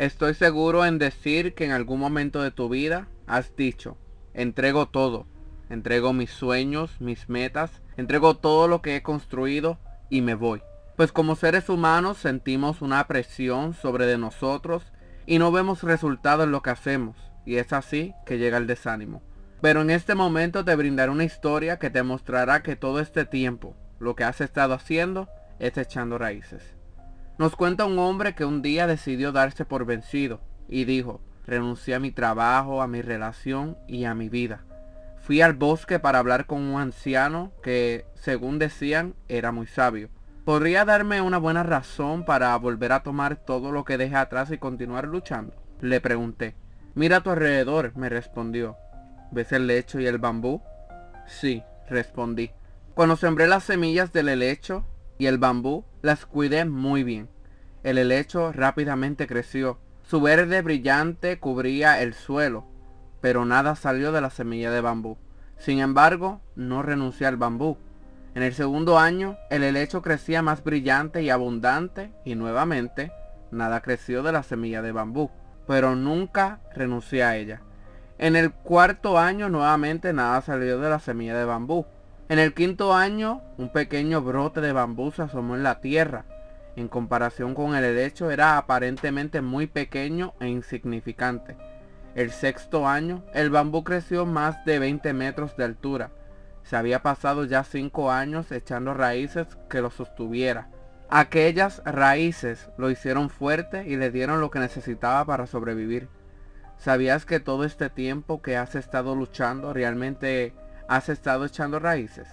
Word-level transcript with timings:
Estoy 0.00 0.32
seguro 0.32 0.86
en 0.86 0.96
decir 0.96 1.52
que 1.52 1.66
en 1.66 1.72
algún 1.72 2.00
momento 2.00 2.40
de 2.40 2.50
tu 2.50 2.70
vida 2.70 3.06
has 3.26 3.54
dicho, 3.54 3.98
entrego 4.32 4.88
todo, 4.88 5.26
entrego 5.68 6.14
mis 6.14 6.30
sueños, 6.30 7.02
mis 7.02 7.28
metas, 7.28 7.82
entrego 7.98 8.34
todo 8.38 8.66
lo 8.66 8.80
que 8.80 8.96
he 8.96 9.02
construido 9.02 9.78
y 10.08 10.22
me 10.22 10.32
voy. 10.32 10.62
Pues 10.96 11.12
como 11.12 11.36
seres 11.36 11.68
humanos 11.68 12.16
sentimos 12.16 12.80
una 12.80 13.06
presión 13.08 13.74
sobre 13.74 14.06
de 14.06 14.16
nosotros 14.16 14.90
y 15.26 15.38
no 15.38 15.52
vemos 15.52 15.82
resultados 15.82 16.46
en 16.46 16.52
lo 16.52 16.62
que 16.62 16.70
hacemos. 16.70 17.18
Y 17.44 17.56
es 17.56 17.74
así 17.74 18.14
que 18.24 18.38
llega 18.38 18.56
el 18.56 18.66
desánimo. 18.66 19.22
Pero 19.60 19.82
en 19.82 19.90
este 19.90 20.14
momento 20.14 20.64
te 20.64 20.76
brindaré 20.76 21.12
una 21.12 21.24
historia 21.24 21.78
que 21.78 21.90
te 21.90 22.02
mostrará 22.02 22.62
que 22.62 22.74
todo 22.74 23.00
este 23.00 23.26
tiempo 23.26 23.76
lo 23.98 24.16
que 24.16 24.24
has 24.24 24.40
estado 24.40 24.72
haciendo 24.72 25.28
es 25.58 25.76
echando 25.76 26.16
raíces. 26.16 26.79
Nos 27.40 27.56
cuenta 27.56 27.86
un 27.86 27.98
hombre 27.98 28.34
que 28.34 28.44
un 28.44 28.60
día 28.60 28.86
decidió 28.86 29.32
darse 29.32 29.64
por 29.64 29.86
vencido 29.86 30.42
y 30.68 30.84
dijo, 30.84 31.22
renuncié 31.46 31.94
a 31.94 31.98
mi 31.98 32.10
trabajo, 32.10 32.82
a 32.82 32.86
mi 32.86 33.00
relación 33.00 33.78
y 33.88 34.04
a 34.04 34.14
mi 34.14 34.28
vida. 34.28 34.60
Fui 35.22 35.40
al 35.40 35.54
bosque 35.54 35.98
para 35.98 36.18
hablar 36.18 36.44
con 36.44 36.60
un 36.60 36.78
anciano 36.78 37.50
que, 37.62 38.04
según 38.12 38.58
decían, 38.58 39.14
era 39.26 39.52
muy 39.52 39.66
sabio. 39.66 40.10
¿Podría 40.44 40.84
darme 40.84 41.22
una 41.22 41.38
buena 41.38 41.62
razón 41.62 42.26
para 42.26 42.54
volver 42.58 42.92
a 42.92 43.02
tomar 43.02 43.36
todo 43.36 43.72
lo 43.72 43.86
que 43.86 43.96
dejé 43.96 44.16
atrás 44.16 44.50
y 44.50 44.58
continuar 44.58 45.08
luchando? 45.08 45.54
Le 45.80 46.02
pregunté. 46.02 46.56
Mira 46.94 47.16
a 47.16 47.20
tu 47.22 47.30
alrededor, 47.30 47.96
me 47.96 48.10
respondió. 48.10 48.76
¿Ves 49.30 49.50
el 49.52 49.66
lecho 49.66 49.98
y 49.98 50.06
el 50.06 50.18
bambú? 50.18 50.60
Sí, 51.26 51.62
respondí. 51.88 52.50
Cuando 52.92 53.16
sembré 53.16 53.48
las 53.48 53.64
semillas 53.64 54.12
del 54.12 54.28
helecho 54.28 54.84
y 55.20 55.26
el 55.26 55.36
bambú, 55.36 55.84
las 56.00 56.24
cuidé 56.24 56.64
muy 56.64 57.04
bien. 57.04 57.28
El 57.82 57.98
helecho 57.98 58.52
rápidamente 58.52 59.26
creció. 59.26 59.78
Su 60.02 60.22
verde 60.22 60.62
brillante 60.62 61.38
cubría 61.38 62.00
el 62.00 62.14
suelo, 62.14 62.64
pero 63.20 63.44
nada 63.44 63.76
salió 63.76 64.12
de 64.12 64.22
la 64.22 64.30
semilla 64.30 64.70
de 64.70 64.80
bambú. 64.80 65.18
Sin 65.58 65.78
embargo, 65.78 66.40
no 66.56 66.80
renuncié 66.80 67.26
al 67.26 67.36
bambú. 67.36 67.76
En 68.34 68.42
el 68.42 68.54
segundo 68.54 68.98
año, 68.98 69.36
el 69.50 69.62
helecho 69.62 70.00
crecía 70.00 70.40
más 70.40 70.64
brillante 70.64 71.22
y 71.22 71.28
abundante 71.28 72.10
y 72.24 72.34
nuevamente, 72.34 73.12
nada 73.50 73.82
creció 73.82 74.22
de 74.22 74.32
la 74.32 74.42
semilla 74.42 74.80
de 74.80 74.92
bambú, 74.92 75.30
pero 75.66 75.96
nunca 75.96 76.60
renuncié 76.74 77.24
a 77.24 77.36
ella. 77.36 77.60
En 78.16 78.36
el 78.36 78.52
cuarto 78.52 79.18
año 79.18 79.50
nuevamente 79.50 80.14
nada 80.14 80.40
salió 80.40 80.80
de 80.80 80.88
la 80.88 80.98
semilla 80.98 81.36
de 81.36 81.44
bambú. 81.44 81.84
En 82.30 82.38
el 82.38 82.54
quinto 82.54 82.94
año, 82.94 83.42
un 83.58 83.70
pequeño 83.70 84.22
brote 84.22 84.60
de 84.60 84.70
bambú 84.72 85.10
se 85.10 85.22
asomó 85.22 85.56
en 85.56 85.64
la 85.64 85.80
tierra. 85.80 86.26
En 86.76 86.86
comparación 86.86 87.56
con 87.56 87.74
el 87.74 87.82
helecho 87.82 88.30
era 88.30 88.56
aparentemente 88.56 89.40
muy 89.40 89.66
pequeño 89.66 90.34
e 90.38 90.46
insignificante. 90.46 91.56
El 92.14 92.30
sexto 92.30 92.86
año, 92.86 93.24
el 93.34 93.50
bambú 93.50 93.82
creció 93.82 94.26
más 94.26 94.64
de 94.64 94.78
20 94.78 95.12
metros 95.12 95.56
de 95.56 95.64
altura. 95.64 96.12
Se 96.62 96.76
había 96.76 97.02
pasado 97.02 97.46
ya 97.46 97.64
cinco 97.64 98.12
años 98.12 98.52
echando 98.52 98.94
raíces 98.94 99.48
que 99.68 99.80
lo 99.80 99.90
sostuviera. 99.90 100.68
Aquellas 101.08 101.82
raíces 101.84 102.70
lo 102.78 102.92
hicieron 102.92 103.28
fuerte 103.28 103.88
y 103.88 103.96
le 103.96 104.12
dieron 104.12 104.40
lo 104.40 104.52
que 104.52 104.60
necesitaba 104.60 105.24
para 105.24 105.48
sobrevivir. 105.48 106.08
¿Sabías 106.78 107.26
que 107.26 107.40
todo 107.40 107.64
este 107.64 107.90
tiempo 107.90 108.40
que 108.40 108.56
has 108.56 108.76
estado 108.76 109.16
luchando 109.16 109.72
realmente 109.72 110.54
has 110.90 111.08
estado 111.08 111.44
echando 111.44 111.78
raíces? 111.78 112.26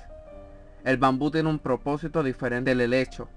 El 0.83 0.97
bambú 0.97 1.29
tiene 1.29 1.47
un 1.47 1.59
propósito 1.59 2.23
diferente 2.23 2.71
del 2.71 2.81
helecho. 2.81 3.29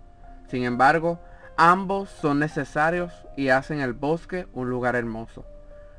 Sin 0.49 0.65
embargo, 0.65 1.21
ambos 1.59 2.09
son 2.09 2.39
necesarios 2.39 3.13
y 3.37 3.51
hacen 3.51 3.81
el 3.81 3.93
bosque 3.93 4.49
un 4.55 4.71
lugar 4.71 4.97
hermoso. 4.97 5.45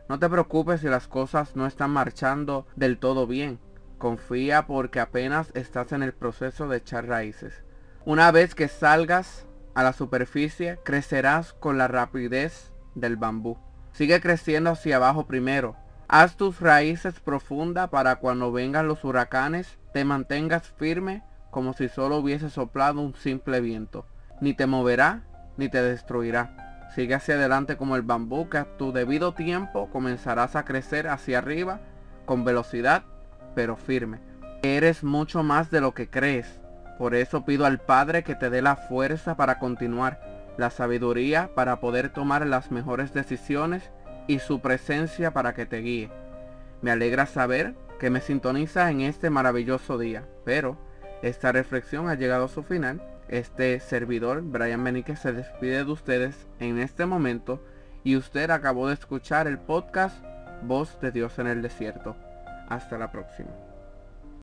No 0.10 0.18
te 0.18 0.28
preocupes 0.28 0.82
si 0.82 0.88
las 0.88 1.08
cosas 1.08 1.56
no 1.56 1.68
están 1.68 1.92
marchando 1.92 2.66
del 2.76 2.98
todo 2.98 3.28
bien. 3.28 3.60
Confía 4.00 4.66
porque 4.66 5.00
apenas 5.00 5.52
estás 5.54 5.92
en 5.92 6.02
el 6.02 6.14
proceso 6.14 6.68
de 6.68 6.78
echar 6.78 7.06
raíces. 7.06 7.64
Una 8.06 8.32
vez 8.32 8.56
que 8.56 8.68
salgas 8.68 9.46
a 9.76 9.84
la 9.84 9.94
superficie, 9.94 10.80
crecerás 10.84 11.54
con 11.54 11.78
la 11.78 11.88
rapidez 11.88 12.74
del 12.96 13.18
bambú. 13.18 13.60
Sigue 13.92 14.20
creciendo 14.20 14.72
hacia 14.72 14.96
abajo 14.96 15.28
primero. 15.28 15.76
Haz 16.14 16.36
tus 16.36 16.60
raíces 16.60 17.22
profundas 17.22 17.88
para 17.88 18.18
cuando 18.18 18.52
vengan 18.52 18.86
los 18.86 19.06
huracanes 19.06 19.80
te 19.94 20.04
mantengas 20.04 20.68
firme 20.78 21.24
como 21.52 21.72
si 21.72 21.88
solo 21.88 22.18
hubiese 22.18 22.50
soplado 22.50 23.00
un 23.00 23.16
simple 23.16 23.62
viento. 23.62 24.06
Ni 24.42 24.54
te 24.54 24.68
moverá 24.68 25.24
ni 25.56 25.70
te 25.70 25.82
destruirá. 25.82 26.90
Sigue 26.94 27.16
hacia 27.16 27.36
adelante 27.36 27.78
como 27.78 27.96
el 27.96 28.02
bambú 28.02 28.50
que 28.50 28.58
a 28.58 28.66
tu 28.76 28.92
debido 28.92 29.34
tiempo 29.34 29.90
comenzarás 29.90 30.58
a 30.58 30.66
crecer 30.66 31.08
hacia 31.08 31.38
arriba 31.38 31.80
con 32.26 32.44
velocidad 32.44 33.04
pero 33.56 33.78
firme. 33.78 34.20
Eres 34.64 35.06
mucho 35.06 35.44
más 35.44 35.72
de 35.72 35.80
lo 35.80 35.94
que 35.94 36.10
crees. 36.10 36.60
Por 36.98 37.16
eso 37.16 37.46
pido 37.46 37.66
al 37.66 37.80
Padre 37.80 38.26
que 38.26 38.36
te 38.36 38.50
dé 38.50 38.62
la 38.62 38.76
fuerza 38.76 39.38
para 39.38 39.60
continuar, 39.60 40.20
la 40.58 40.72
sabiduría 40.72 41.52
para 41.56 41.80
poder 41.80 42.10
tomar 42.10 42.46
las 42.46 42.70
mejores 42.70 43.14
decisiones 43.14 43.92
y 44.32 44.40
su 44.40 44.62
presencia 44.62 45.32
para 45.32 45.54
que 45.54 45.66
te 45.66 45.78
guíe. 45.80 46.10
Me 46.82 46.92
alegra 46.92 47.26
saber 47.26 47.76
que 48.00 48.10
me 48.10 48.22
sintoniza 48.22 48.90
en 48.90 49.02
este 49.02 49.30
maravilloso 49.30 49.98
día, 49.98 50.26
pero 50.46 50.78
esta 51.22 51.52
reflexión 51.52 52.08
ha 52.08 52.16
llegado 52.16 52.46
a 52.46 52.50
su 52.50 52.64
final 52.64 53.02
este 53.28 53.80
servidor, 53.82 54.42
Brian 54.42 54.84
Benique, 54.84 55.18
se 55.18 55.34
despide 55.34 55.84
de 55.84 55.92
ustedes 55.92 56.48
en 56.60 56.80
este 56.80 57.06
momento 57.06 57.62
y 58.04 58.16
usted 58.16 58.50
acabó 58.52 58.88
de 58.88 58.94
escuchar 58.94 59.48
el 59.48 59.60
podcast 59.60 60.24
Voz 60.64 61.00
de 61.02 61.12
Dios 61.12 61.38
en 61.38 61.48
el 61.48 61.62
Desierto. 61.62 62.16
Hasta 62.70 62.98
la 62.98 63.12
próxima. 63.12 63.71